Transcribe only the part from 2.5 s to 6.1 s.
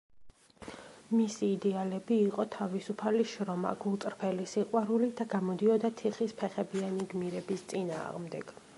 თავისუფალი შრომა, გულწრფელი სიყვარული და გამოდიოდა